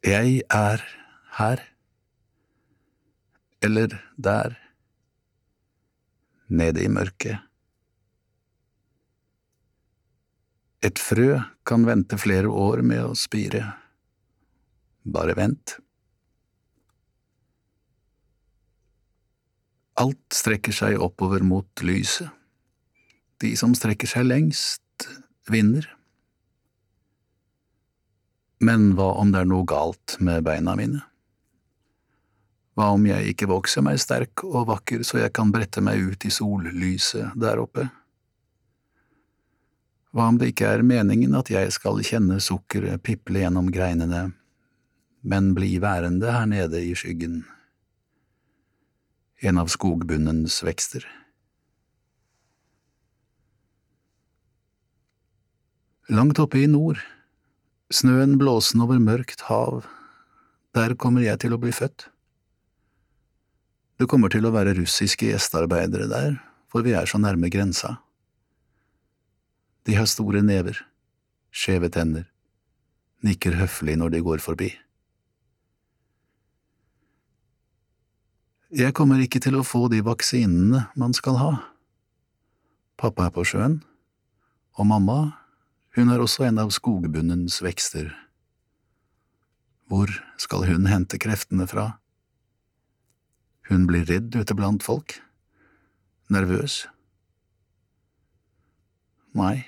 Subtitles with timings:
[0.00, 0.80] Jeg er
[1.36, 1.60] her.
[3.62, 4.56] Eller der.
[6.48, 7.38] Nede i mørket.
[10.82, 11.36] Et frø
[11.66, 13.60] kan vente flere år med å spire.
[15.04, 15.76] Bare vent.
[20.00, 22.32] Alt strekker seg oppover mot lyset.
[23.40, 25.10] De som strekker seg lengst,
[25.52, 25.84] vinner.
[28.60, 31.00] Men hva om det er noe galt med beina mine?
[32.76, 36.26] Hva om jeg ikke vokser meg sterk og vakker så jeg kan brette meg ut
[36.28, 37.86] i sollyset der oppe?
[40.12, 44.30] Hva om det ikke er meningen at jeg skal kjenne sukkeret piple gjennom greinene,
[45.22, 47.42] men bli værende her nede i skyggen,
[49.40, 51.06] en av skogbunnens vekster?
[56.10, 56.98] Langt oppe i nord,
[57.90, 59.84] snøen blåsende over mørkt hav,
[60.74, 62.06] der kommer jeg til å bli født.
[63.98, 66.38] Det kommer til å være russiske gjestearbeidere der,
[66.70, 67.98] for vi er så nærme grensa.
[69.84, 70.78] De har store never,
[71.50, 72.28] skjeve tenner,
[73.26, 74.70] nikker høflig når de går forbi.
[78.70, 81.52] Jeg kommer ikke til å få de vaksinene man skal ha.
[83.00, 83.80] Pappa er på sjøen,
[84.78, 85.39] og mamma,
[85.96, 88.12] hun er også en av skogbunnens vekster.
[89.90, 91.96] Hvor skal hun hente kreftene fra?
[93.70, 95.16] Hun blir redd ute blant folk,
[96.30, 96.84] nervøs.
[99.34, 99.66] Nei,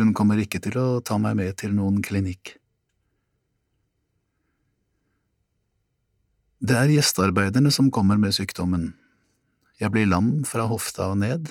[0.00, 2.56] hun kommer ikke til å ta meg med til noen klinikk.
[6.60, 8.90] Det er gjestearbeiderne som kommer med sykdommen.
[9.80, 11.48] Jeg blir lam fra hofta og ned.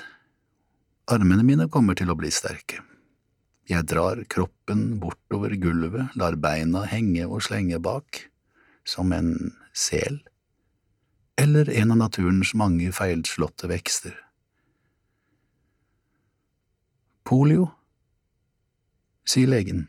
[1.09, 2.83] Armene mine kommer til å bli sterke.
[3.69, 8.23] Jeg drar kroppen bortover gulvet, lar beina henge og slenge bak,
[8.81, 10.17] som en sel,
[11.37, 14.15] eller en av naturens mange feilslåtte vekster.
[17.29, 17.67] Polio,
[19.29, 19.83] sier legen.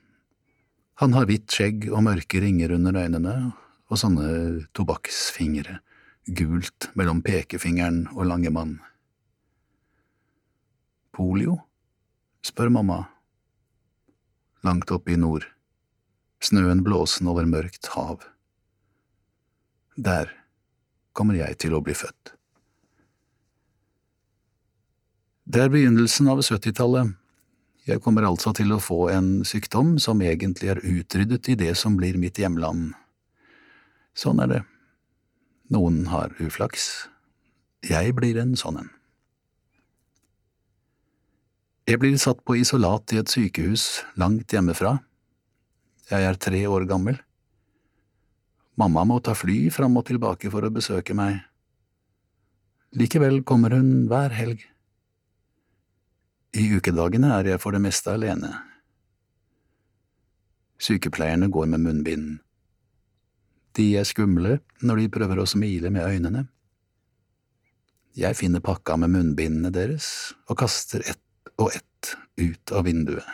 [1.00, 3.36] Han har hvitt skjegg og mørke ringer under øynene
[3.88, 5.78] og sånne tobakksfingre,
[6.36, 8.76] gult mellom pekefingeren og langemann.
[11.16, 11.56] Polio?
[12.44, 13.00] spør mamma.
[14.66, 15.46] Langt oppe i nord,
[16.44, 18.20] snøen blåsende over mørkt hav.
[19.96, 20.28] Der
[21.16, 22.34] kommer jeg til å bli født.
[25.50, 27.16] Det er begynnelsen av 70-tallet.
[27.88, 31.96] Jeg kommer altså til å få en sykdom som egentlig er utryddet i det som
[31.98, 32.92] blir mitt hjemland.
[34.14, 34.60] Sånn er det.
[35.72, 37.08] Noen har uflaks.
[37.86, 38.92] Jeg blir en sånn en.
[41.90, 44.92] Jeg blir satt på isolat i et sykehus langt hjemmefra.
[46.06, 47.16] Jeg er tre år gammel.
[48.78, 51.40] Mamma må ta fly fram og tilbake for å besøke meg.
[52.94, 54.62] Likevel kommer hun hver helg.
[56.54, 58.52] I ukedagene er jeg for det meste alene.
[60.78, 62.28] Sykepleierne går med munnbind.
[63.74, 66.44] De er skumle når de prøver å smile med øynene.
[68.14, 71.24] Jeg finner pakka med munnbindene deres og kaster ett
[71.60, 73.26] og ett ut av vinduet.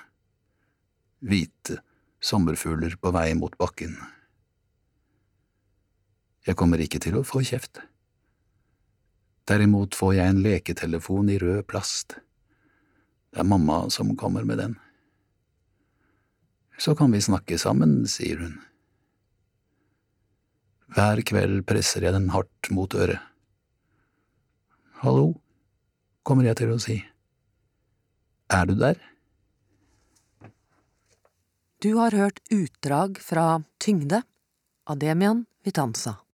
[1.23, 1.81] Hvite
[2.21, 3.95] sommerfugler på vei mot bakken.
[6.47, 7.81] Jeg kommer ikke til å få kjeft.
[9.47, 12.19] Derimot får jeg en leketelefon i rød plast.
[13.31, 14.77] Det er mamma som kommer med den.
[16.79, 18.59] Så kan vi snakke sammen, sier hun.
[20.93, 23.23] Hver kveld presser jeg den hardt mot øret.
[25.03, 25.35] Hallo,
[26.27, 27.01] kommer jeg til å si.
[28.49, 28.95] Er du der?
[31.83, 34.23] Du har hørt utdrag fra Tyngde
[34.87, 36.26] av Demian Vitanza.